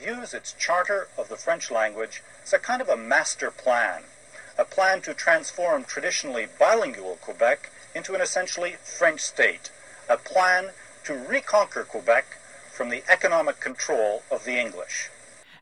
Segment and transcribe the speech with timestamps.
[0.00, 4.02] views its Charter of the French language as a kind of a master plan,
[4.58, 9.70] a plan to transform traditionally bilingual Quebec into an essentially French state,
[10.08, 10.70] a plan
[11.04, 12.24] to reconquer Quebec
[12.72, 15.10] from the economic control of the English.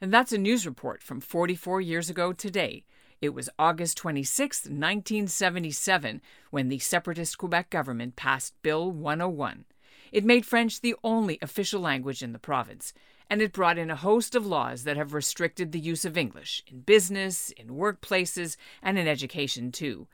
[0.01, 2.85] And that's a news report from 44 years ago today.
[3.21, 9.65] It was August 26, 1977, when the separatist Quebec government passed Bill 101.
[10.13, 12.93] It made French the only official language in the province,
[13.31, 16.63] and it brought in a host of laws that have restricted the use of English
[16.67, 20.07] in business, in workplaces, and in education, too.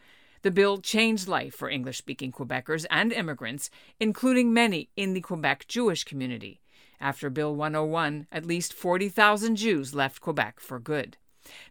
[0.43, 5.67] The bill changed life for English speaking Quebecers and immigrants, including many in the Quebec
[5.69, 6.61] Jewish community.
[7.01, 11.17] After Bill 101, at least 40,000 Jews left Quebec for good.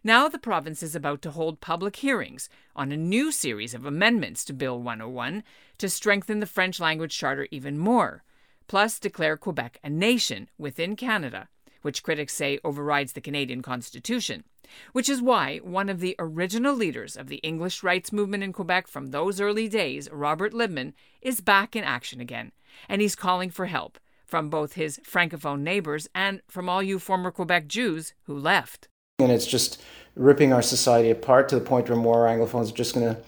[0.02, 4.44] Now the province is about to hold public hearings on a new series of amendments
[4.44, 5.42] to Bill 101
[5.78, 8.22] to strengthen the French language charter even more,
[8.66, 11.48] plus declare Quebec a nation within Canada,
[11.82, 14.44] which critics say overrides the Canadian Constitution.
[14.92, 18.88] Which is why one of the original leaders of the English rights movement in Quebec
[18.88, 22.52] from those early days, Robert Libman, is back in action again,
[22.88, 27.30] and he's calling for help from both his Francophone neighbors and from all you former
[27.30, 28.88] Quebec Jews who left.
[29.18, 29.80] And it's just
[30.16, 33.20] ripping our society apart to the point where more Anglophones are just going to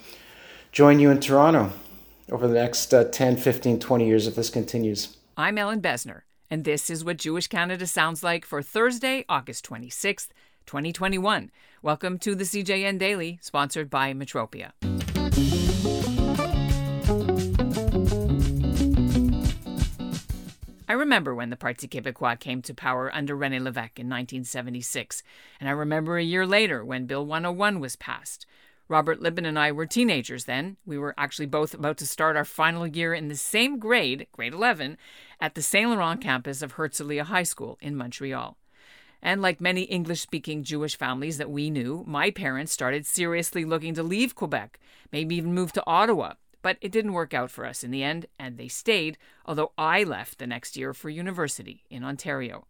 [0.72, 1.70] join you in Toronto
[2.30, 5.15] over the next uh, 10, 15, 20 years if this continues.
[5.38, 10.28] I'm Ellin Bessner, and this is what Jewish Canada sounds like for Thursday, August 26th,
[10.64, 11.50] 2021.
[11.82, 14.72] Welcome to the CJN Daily, sponsored by Metropia.
[20.88, 25.22] I remember when the Parti Québécois came to power under René Lévesque in 1976,
[25.60, 28.46] and I remember a year later when Bill 101 was passed.
[28.88, 30.76] Robert Libman and I were teenagers then.
[30.86, 34.52] We were actually both about to start our final year in the same grade, grade
[34.52, 34.96] 11,
[35.40, 38.56] at the Saint Laurent campus of Herzliah High School in Montreal.
[39.20, 43.94] And like many English speaking Jewish families that we knew, my parents started seriously looking
[43.94, 44.78] to leave Quebec,
[45.10, 48.26] maybe even move to Ottawa, but it didn't work out for us in the end,
[48.38, 52.66] and they stayed, although I left the next year for university in Ontario.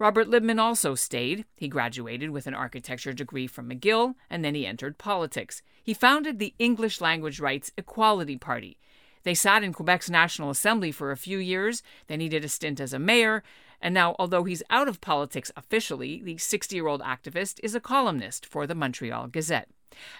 [0.00, 1.44] Robert Libman also stayed.
[1.56, 5.60] He graduated with an architecture degree from McGill, and then he entered politics.
[5.84, 8.78] He founded the English Language Rights Equality Party.
[9.24, 12.80] They sat in Quebec's National Assembly for a few years, then he did a stint
[12.80, 13.42] as a mayor,
[13.82, 17.80] and now, although he's out of politics officially, the 60 year old activist is a
[17.80, 19.68] columnist for the Montreal Gazette.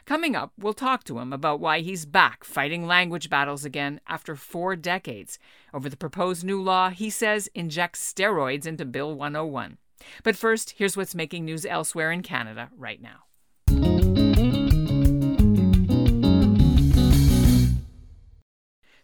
[0.05, 4.37] Coming up, we'll talk to him about why he's back fighting language battles again after
[4.37, 5.39] four decades
[5.73, 9.79] over the proposed new law he says injects steroids into Bill 101.
[10.23, 13.25] But first, here's what's making news elsewhere in Canada right now.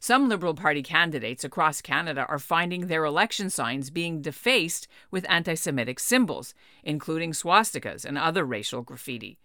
[0.07, 5.57] Some Liberal Party candidates across Canada are finding their election signs being defaced with anti
[5.57, 6.55] Semitic symbols,
[6.85, 9.37] including swastikas and other racial graffiti.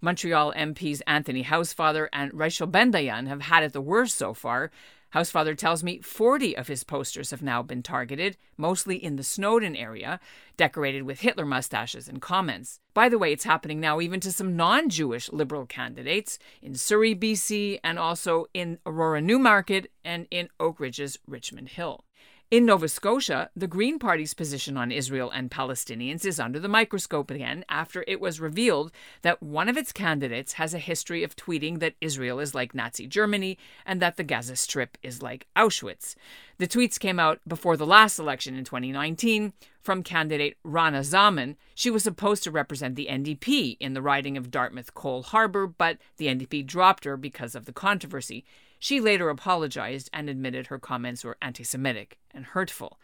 [0.00, 4.70] Montreal MPs Anthony Housefather and Rachel Bendayan have had it the worst so far.
[5.14, 9.76] Housefather tells me 40 of his posters have now been targeted, mostly in the Snowdon
[9.76, 10.20] area,
[10.56, 12.80] decorated with Hitler mustaches and comments.
[12.92, 17.14] By the way, it's happening now even to some non Jewish Liberal candidates in Surrey,
[17.14, 22.05] BC, and also in Aurora Newmarket and in Oak Ridges Richmond Hill.
[22.48, 27.28] In Nova Scotia, the Green Party's position on Israel and Palestinians is under the microscope
[27.28, 28.92] again after it was revealed
[29.22, 33.08] that one of its candidates has a history of tweeting that Israel is like Nazi
[33.08, 36.14] Germany and that the Gaza Strip is like Auschwitz.
[36.58, 39.52] The tweets came out before the last election in 2019
[39.82, 41.56] from candidate Rana Zaman.
[41.74, 45.98] She was supposed to represent the NDP in the riding of Dartmouth Cole Harbour, but
[46.16, 48.44] the NDP dropped her because of the controversy.
[48.78, 52.98] She later apologized and admitted her comments were anti Semitic and hurtful.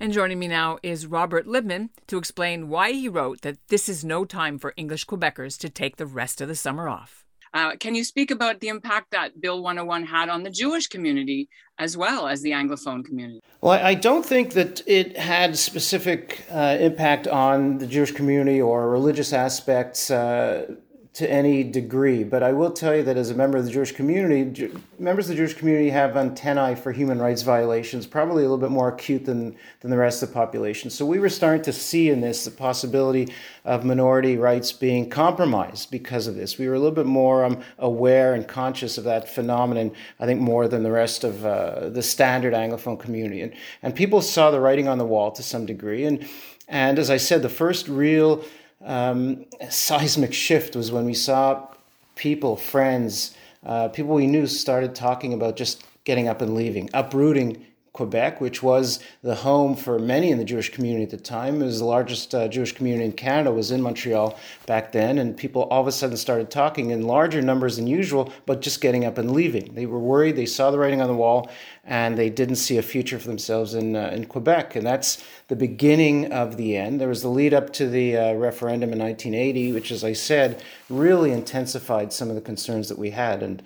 [0.00, 4.04] And joining me now is Robert Libman to explain why he wrote that this is
[4.04, 7.24] no time for English Quebecers to take the rest of the summer off.
[7.54, 11.48] Uh, can you speak about the impact that Bill 101 had on the Jewish community
[11.78, 13.40] as well as the Anglophone community?
[13.60, 18.90] Well, I don't think that it had specific uh, impact on the Jewish community or
[18.90, 20.10] religious aspects.
[20.10, 20.74] Uh,
[21.14, 23.92] to any degree, but I will tell you that as a member of the Jewish
[23.92, 28.58] community, members of the Jewish community have antennae for human rights violations, probably a little
[28.58, 30.90] bit more acute than, than the rest of the population.
[30.90, 33.32] So we were starting to see in this the possibility
[33.64, 36.58] of minority rights being compromised because of this.
[36.58, 40.40] We were a little bit more um, aware and conscious of that phenomenon, I think,
[40.40, 43.40] more than the rest of uh, the standard Anglophone community.
[43.40, 46.06] And, and people saw the writing on the wall to some degree.
[46.06, 46.26] And,
[46.66, 48.44] and as I said, the first real
[48.84, 51.66] um, seismic shift was when we saw
[52.14, 53.34] people, friends,
[53.64, 57.64] uh, people we knew started talking about just getting up and leaving, uprooting
[57.94, 61.62] Quebec, which was the home for many in the Jewish community at the time.
[61.62, 64.36] It was the largest uh, Jewish community in Canada was in Montreal
[64.66, 68.32] back then, and people all of a sudden started talking in larger numbers than usual,
[68.46, 69.74] but just getting up and leaving.
[69.74, 70.34] They were worried.
[70.34, 71.48] They saw the writing on the wall,
[71.84, 74.74] and they didn't see a future for themselves in uh, in Quebec.
[74.74, 77.00] And that's the beginning of the end.
[77.00, 80.60] There was the lead up to the uh, referendum in 1980, which, as I said,
[80.90, 83.40] really intensified some of the concerns that we had.
[83.40, 83.62] And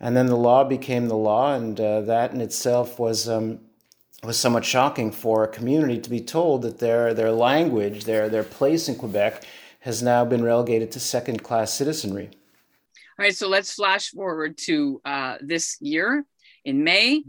[0.00, 3.60] and then the law became the law, and uh, that in itself was um,
[4.26, 8.42] was somewhat shocking for a community to be told that their their language, their their
[8.42, 9.44] place in Quebec,
[9.80, 12.30] has now been relegated to second class citizenry.
[13.18, 16.24] All right, so let's flash forward to uh, this year
[16.64, 17.22] in May,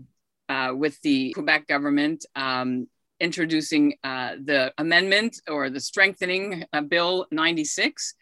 [0.50, 2.88] uh, with the Quebec government um,
[3.20, 8.16] introducing uh, the amendment or the strengthening uh, Bill 96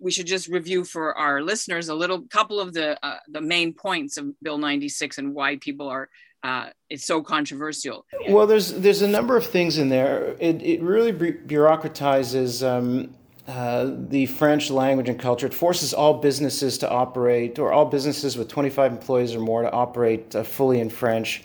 [0.00, 3.74] we should just review for our listeners a little couple of the uh, the main
[3.74, 6.08] points of Bill 96 and why people are
[6.42, 8.06] uh, it's so controversial.
[8.28, 10.36] Well, there's there's a number of things in there.
[10.40, 12.66] It it really bureaucratizes.
[12.66, 13.14] Um,
[13.48, 15.46] uh, the French language and culture.
[15.46, 19.72] It forces all businesses to operate, or all businesses with 25 employees or more, to
[19.72, 21.42] operate uh, fully in French.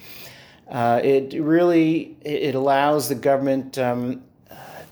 [0.70, 4.22] Uh, it really it allows the government um,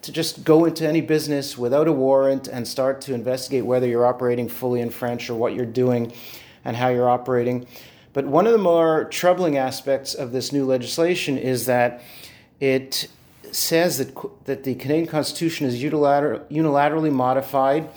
[0.03, 4.05] to just go into any business without a warrant and start to investigate whether you're
[4.05, 6.11] operating fully in French or what you're doing
[6.65, 7.65] and how you're operating.
[8.13, 12.01] But one of the more troubling aspects of this new legislation is that
[12.60, 13.07] it
[13.51, 14.15] says that,
[14.45, 17.89] that the Canadian Constitution is unilater- unilaterally modified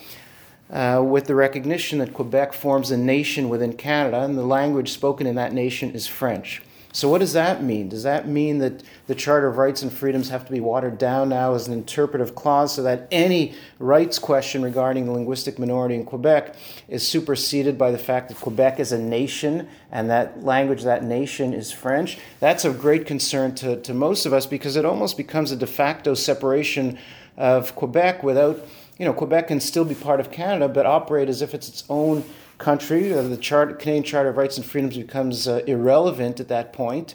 [0.71, 5.27] uh, with the recognition that Quebec forms a nation within Canada and the language spoken
[5.27, 6.63] in that nation is French.
[6.97, 7.91] So, what does that mean?
[7.91, 11.29] Does that mean that the Charter of Rights and Freedoms have to be watered down
[11.29, 16.07] now as an interpretive clause so that any rights question regarding the linguistic minority in
[16.07, 16.57] Quebec
[16.89, 21.53] is superseded by the fact that Quebec is a nation and that language, that nation,
[21.53, 22.17] is French?
[22.41, 25.67] That's of great concern to, to most of us because it almost becomes a de
[25.67, 26.99] facto separation
[27.37, 28.67] of Quebec without,
[28.97, 31.85] you know, Quebec can still be part of Canada but operate as if it's its
[31.91, 32.25] own
[32.59, 33.13] country.
[33.13, 37.15] Uh, the Canadian Charter of Rights and Freedoms becomes uh, irrelevant at that point,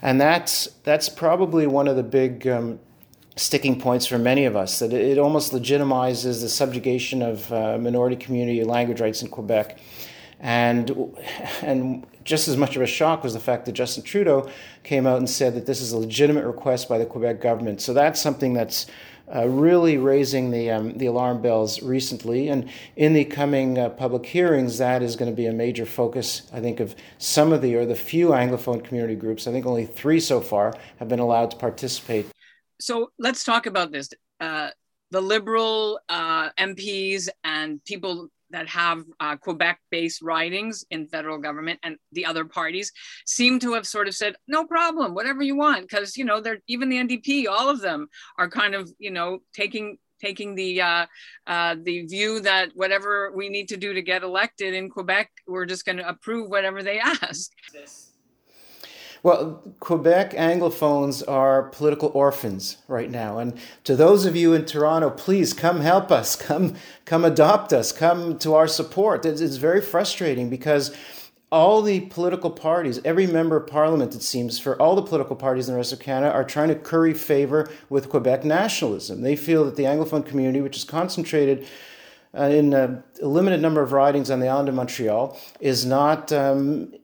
[0.00, 2.80] and that's that's probably one of the big um,
[3.36, 4.78] sticking points for many of us.
[4.78, 9.78] That it, almost legitimizes the subjugation of uh, minority community language rights in Quebec,
[10.40, 11.14] and
[11.62, 14.48] and just as much of a shock was the fact that Justin Trudeau
[14.82, 17.80] came out and said that this is a legitimate request by the Quebec government.
[17.80, 18.86] So that's something that's
[19.34, 22.48] uh, really raising the, um, the alarm bells recently.
[22.48, 26.50] And in the coming uh, public hearings, that is going to be a major focus,
[26.52, 29.46] I think, of some of the or the few Anglophone community groups.
[29.46, 32.26] I think only three so far have been allowed to participate.
[32.80, 34.08] So let's talk about this.
[34.40, 34.70] Uh,
[35.10, 41.96] the Liberal uh, MPs and people that have uh, Quebec-based ridings in federal government and
[42.12, 42.92] the other parties
[43.26, 46.60] seem to have sort of said, no problem, whatever you want, because you know they're
[46.68, 48.08] even the NDP, all of them
[48.38, 51.06] are kind of you know taking taking the uh,
[51.46, 55.66] uh, the view that whatever we need to do to get elected in Quebec, we're
[55.66, 57.50] just going to approve whatever they ask.
[59.24, 63.38] Well, Quebec Anglophones are political orphans right now.
[63.38, 67.92] And to those of you in Toronto, please come help us, come, come adopt us,
[67.92, 69.24] come to our support.
[69.24, 70.94] It's, it's very frustrating because
[71.52, 75.68] all the political parties, every member of parliament, it seems, for all the political parties
[75.68, 79.20] in the rest of Canada, are trying to curry favor with Quebec nationalism.
[79.20, 81.68] They feel that the Anglophone community, which is concentrated
[82.34, 86.94] uh, in a, limited number of ridings on the island of Montreal, is not um,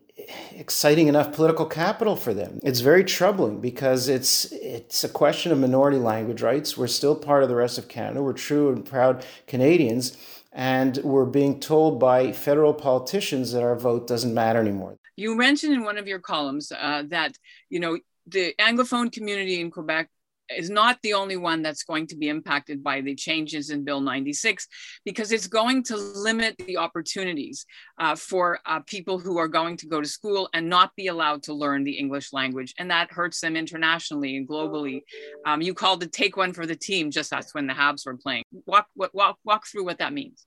[0.52, 2.58] exciting enough political capital for them.
[2.62, 6.76] It's very troubling because it's it's a question of minority language rights.
[6.76, 8.22] We're still part of the rest of Canada.
[8.22, 10.16] We're true and proud Canadians,
[10.52, 14.98] and we're being told by federal politicians that our vote doesn't matter anymore.
[15.16, 17.36] You mentioned in one of your columns uh, that
[17.70, 20.08] you know the Anglophone community in Quebec
[20.56, 24.00] is not the only one that's going to be impacted by the changes in Bill
[24.00, 24.66] 96
[25.04, 27.66] because it's going to limit the opportunities
[27.98, 31.42] uh, for uh, people who are going to go to school and not be allowed
[31.44, 32.74] to learn the English language.
[32.78, 35.02] And that hurts them internationally and globally.
[35.46, 38.16] Um, you called it take one for the team, just that's when the Habs were
[38.16, 38.44] playing.
[38.66, 40.46] Walk, walk, walk through what that means.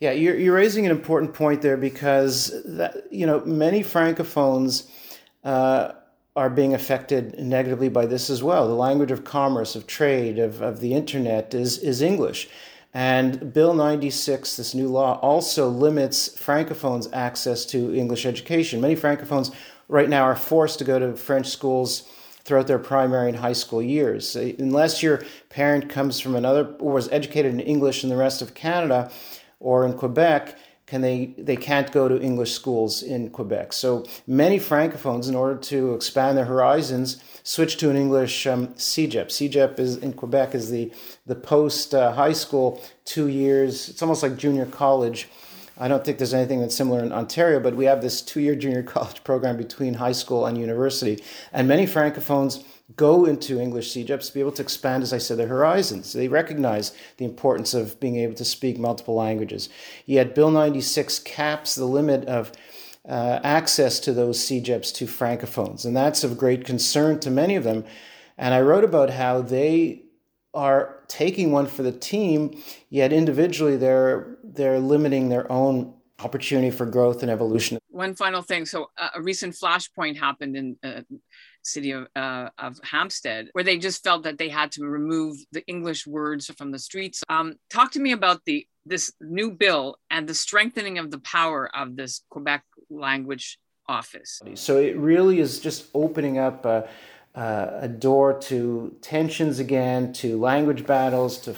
[0.00, 4.88] Yeah, you're, you're raising an important point there because that, you know many francophones
[5.44, 5.92] uh,
[6.36, 8.66] are being affected negatively by this as well.
[8.66, 12.48] The language of commerce, of trade, of, of the internet is, is English.
[12.92, 18.80] And Bill 96, this new law, also limits Francophones' access to English education.
[18.80, 19.52] Many Francophones
[19.88, 22.08] right now are forced to go to French schools
[22.44, 24.36] throughout their primary and high school years.
[24.36, 28.42] Uh, unless your parent comes from another or was educated in English in the rest
[28.42, 29.10] of Canada
[29.60, 30.58] or in Quebec,
[30.94, 33.72] can they they can't go to English schools in Quebec.
[33.72, 39.26] So many francophones, in order to expand their horizons, switch to an English um, CEGEP.
[39.26, 40.92] CEGEP is in Quebec is the
[41.26, 43.88] the post uh, high school two years.
[43.88, 45.28] It's almost like junior college.
[45.76, 48.54] I don't think there's anything that's similar in Ontario, but we have this two year
[48.54, 52.62] junior college program between high school and university, and many francophones
[52.96, 56.12] go into English CEGEPs to be able to expand, as I said, their horizons.
[56.12, 59.68] They recognize the importance of being able to speak multiple languages.
[60.04, 62.52] Yet Bill 96 caps the limit of
[63.08, 67.64] uh, access to those CEGEPs to francophones, and that's of great concern to many of
[67.64, 67.84] them.
[68.38, 70.02] And I wrote about how they
[70.54, 76.86] are taking one for the team, yet individually they're they're limiting their own opportunity for
[76.86, 77.78] growth and evolution.
[77.94, 78.66] One final thing.
[78.66, 81.02] So uh, a recent flashpoint happened in uh,
[81.62, 85.64] city of, uh, of Hampstead, where they just felt that they had to remove the
[85.66, 87.22] English words from the streets.
[87.28, 91.70] Um, talk to me about the this new bill and the strengthening of the power
[91.74, 93.58] of this Quebec language
[93.88, 94.40] office.
[94.54, 96.86] So it really is just opening up a,
[97.34, 101.54] a door to tensions again, to language battles, to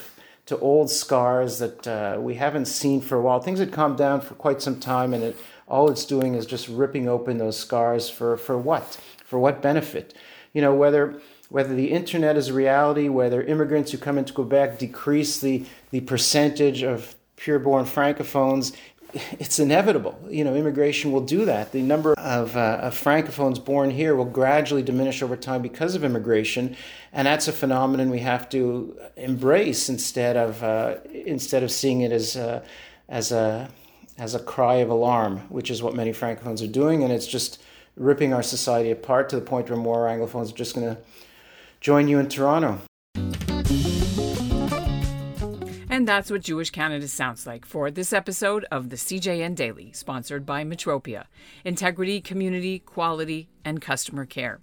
[0.47, 3.41] to old scars that uh, we haven't seen for a while.
[3.41, 5.37] Things had calmed down for quite some time, and it,
[5.69, 8.99] all it's doing is just ripping open those scars for for what?
[9.25, 10.15] For what benefit?
[10.53, 14.79] You know, whether whether the internet is a reality, whether immigrants who come into Quebec
[14.79, 18.75] decrease the, the percentage of pure-born francophones,
[19.39, 20.19] it's inevitable.
[20.29, 21.73] You know, immigration will do that.
[21.73, 26.05] The number of, uh, of francophones born here will gradually diminish over time because of
[26.05, 26.77] immigration,
[27.13, 32.13] and that's a phenomenon we have to embrace instead of uh, instead of seeing it
[32.13, 32.63] as uh,
[33.09, 33.69] as a
[34.19, 37.61] as a cry of alarm, which is what many francophones are doing, and it's just
[37.97, 41.01] ripping our society apart to the point where more Anglophones are just going to
[41.81, 42.81] join you in Toronto.
[45.89, 50.45] And that's what Jewish Canada sounds like for this episode of the CJN Daily, sponsored
[50.45, 51.25] by Metropia
[51.65, 54.61] Integrity, Community, Quality, and Customer Care.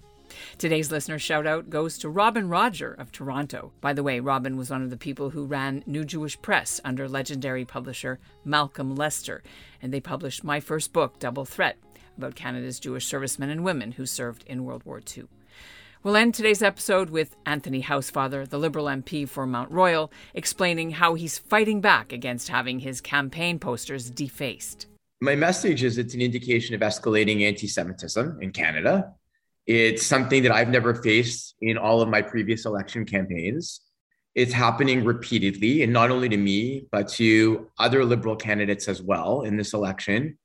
[0.57, 3.71] Today's listener shout out goes to Robin Roger of Toronto.
[3.81, 7.07] By the way, Robin was one of the people who ran New Jewish Press under
[7.07, 9.43] legendary publisher Malcolm Lester,
[9.81, 11.77] and they published my first book, Double Threat,
[12.17, 15.25] about Canada's Jewish servicemen and women who served in World War II.
[16.03, 21.13] We'll end today's episode with Anthony Housefather, the Liberal MP for Mount Royal, explaining how
[21.13, 24.87] he's fighting back against having his campaign posters defaced.
[25.21, 29.13] My message is it's an indication of escalating anti Semitism in Canada.
[29.65, 33.81] It's something that I've never faced in all of my previous election campaigns.
[34.35, 39.43] It's happening repeatedly, and not only to me, but to other Liberal candidates as well
[39.43, 40.37] in this election.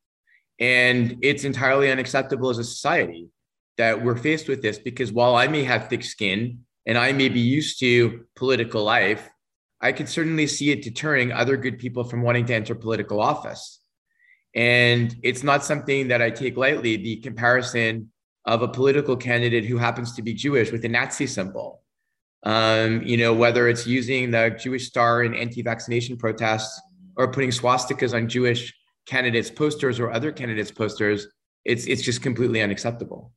[0.60, 3.28] And it's entirely unacceptable as a society
[3.76, 7.28] that we're faced with this because while I may have thick skin and I may
[7.28, 9.28] be used to political life,
[9.80, 13.80] I could certainly see it deterring other good people from wanting to enter political office.
[14.54, 18.10] And it's not something that I take lightly the comparison
[18.44, 21.82] of a political candidate who happens to be Jewish with a Nazi symbol.
[22.44, 26.80] Um, you know, whether it's using the Jewish star in anti vaccination protests
[27.16, 28.72] or putting swastikas on Jewish
[29.06, 31.26] candidates' posters or other candidates' posters,
[31.64, 33.32] it's, it's just completely unacceptable.